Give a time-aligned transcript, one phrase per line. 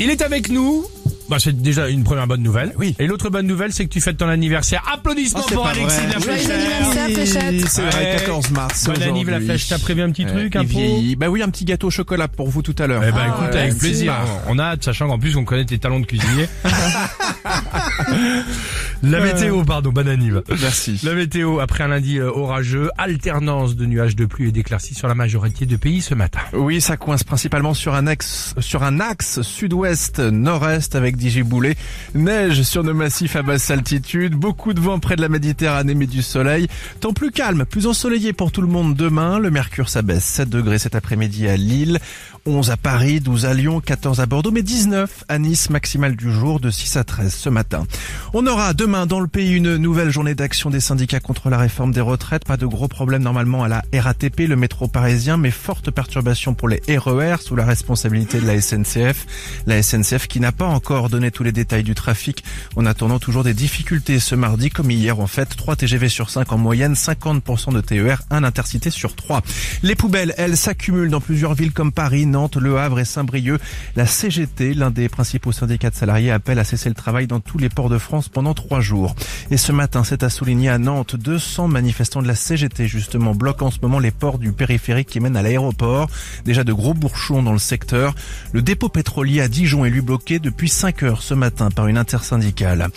[0.00, 0.84] Il est avec nous.
[1.28, 2.74] Bah, c'est déjà une première bonne nouvelle.
[2.76, 2.94] Oui.
[2.98, 4.82] Et l'autre bonne nouvelle, c'est que tu fêtes ton anniversaire.
[4.92, 6.06] Applaudissements Oh, c'est pour pas Alexis vrai.
[6.08, 7.14] de la Fléchette.
[7.14, 7.68] Fléchette.
[7.68, 8.16] C'est vrai, Ouais.
[8.18, 8.84] 14 mars.
[8.84, 9.46] Bonne anniv, la aujourd'hui.
[9.46, 9.68] flèche.
[9.68, 11.16] T'as prévu un petit truc, un il pot vieillit.
[11.16, 13.02] Bah oui, un petit gâteau au chocolat pour vous tout à l'heure.
[13.08, 14.14] Eh ben, écoute, ouais, avec plaisir.
[14.48, 16.46] On a hâte, sachant qu'en plus, on connaît tes talents de cuisinier.
[19.04, 20.42] La météo, pardon, bonne anniv.
[20.48, 20.98] Merci.
[21.04, 25.08] La météo, après un lundi euh, orageux, alternance de nuages de pluie et d'éclaircies sur
[25.08, 26.40] la majorité du pays ce matin.
[26.54, 31.76] Oui, ça coince principalement sur un axe, sur un axe sud-ouest, nord-est avec des giboulées.
[32.14, 34.36] Neige sur nos massifs à basse altitude.
[34.36, 36.68] Beaucoup de vent près de la Méditerranée, mais du soleil.
[37.00, 39.38] Temps plus calme, plus ensoleillé pour tout le monde demain.
[39.38, 42.00] Le mercure s'abaisse 7 degrés cet après-midi à Lille.
[42.46, 46.30] 11 à Paris, 12 à Lyon, 14 à Bordeaux, mais 19 à Nice, maximale du
[46.30, 47.86] jour de 6 à 13 ce matin.
[48.34, 51.90] On aura demain dans le pays une nouvelle journée d'action des syndicats contre la réforme
[51.90, 52.44] des retraites.
[52.44, 56.68] Pas de gros problèmes normalement à la RATP, le métro parisien, mais forte perturbation pour
[56.68, 59.26] les RER sous la responsabilité de la SNCF.
[59.66, 62.44] La SNCF qui n'a pas encore donné tous les détails du trafic
[62.76, 65.56] en attendant toujours des difficultés ce mardi comme hier en fait.
[65.56, 69.42] 3 TGV sur 5 en moyenne, 50% de TER, un intercité sur 3.
[69.82, 73.60] Les poubelles, elles, s'accumulent dans plusieurs villes comme Paris, Nantes, Le Havre et Saint-Brieuc.
[73.96, 77.58] La CGT, l'un des principaux syndicats de salariés, appelle à cesser le travail dans tous
[77.58, 78.83] les ports de France pendant trois jours.
[79.50, 83.66] Et ce matin, c'est à souligner à Nantes, 200 manifestants de la CGT justement bloquent
[83.66, 86.08] en ce moment les ports du périphérique qui mènent à l'aéroport.
[86.44, 88.14] Déjà de gros bourchons dans le secteur.
[88.52, 91.98] Le dépôt pétrolier à Dijon est lui bloqué depuis 5 heures ce matin par une
[91.98, 92.88] intersyndicale.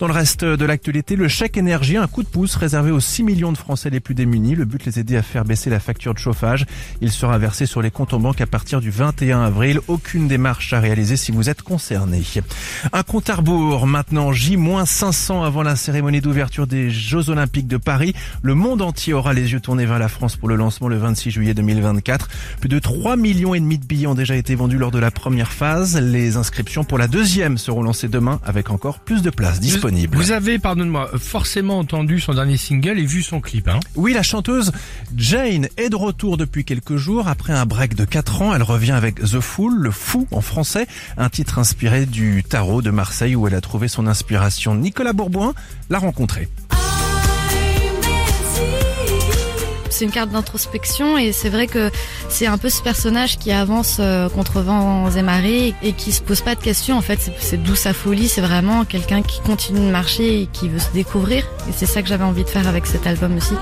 [0.00, 3.22] Dans le reste de l'actualité, le chèque énergie, un coup de pouce réservé aux 6
[3.22, 4.54] millions de Français les plus démunis.
[4.54, 6.66] Le but, les aider à faire baisser la facture de chauffage.
[7.00, 9.80] Il sera versé sur les comptes en banque à partir du 21 avril.
[9.88, 12.22] Aucune démarche à réaliser si vous êtes concerné.
[12.92, 18.14] Un compte à rebours maintenant, J-500 avant la cérémonie d'ouverture des Jeux Olympiques de Paris.
[18.42, 21.32] Le monde entier aura les yeux tournés vers la France pour le lancement le 26
[21.32, 22.28] juillet 2024.
[22.60, 25.10] Plus de 3 millions et demi de billets ont déjà été vendus lors de la
[25.10, 26.00] première phase.
[26.00, 30.16] Les inscriptions pour la deuxième seront lancées demain avec encore plus de places disponibles.
[30.16, 34.22] Vous avez, pardonne-moi, forcément entendu son dernier single et vu son clip, hein Oui, la
[34.22, 34.70] chanteuse
[35.16, 37.26] Jane est de retour depuis quelques jours.
[37.26, 40.86] Après un break de 4 ans, elle revient avec The Fool, le fou en français,
[41.16, 44.76] un titre inspiré du tarot de Marseille où elle a trouvé son inspiration.
[44.76, 45.54] Nicolas Bourboin
[45.90, 46.48] l'a rencontré.
[49.90, 51.90] C'est une carte d'introspection et c'est vrai que
[52.28, 56.20] c'est un peu ce personnage qui avance euh, contre vents et marées et qui se
[56.20, 56.98] pose pas de questions.
[56.98, 58.28] En fait, c'est- c'est d'où sa folie.
[58.28, 61.44] C'est vraiment quelqu'un qui continue de marcher et qui veut se découvrir.
[61.68, 63.54] Et c'est ça que j'avais envie de faire avec cet album aussi.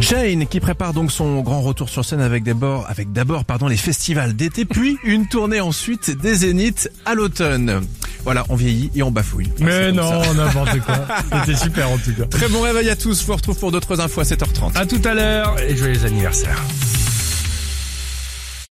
[0.00, 3.76] Jane qui prépare donc son grand retour sur scène avec d'abord, avec d'abord pardon les
[3.76, 7.80] festivals d'été, puis une tournée ensuite des Zéniths à l'automne.
[8.28, 9.50] Voilà, on vieillit et on bafouille.
[9.58, 10.98] Mais non, n'importe quoi.
[11.46, 12.26] C'était super en tout cas.
[12.26, 13.22] Très bon réveil à tous.
[13.22, 14.76] Je vous retrouve pour d'autres infos à 7h30.
[14.76, 16.62] À tout à l'heure et joyeux anniversaire.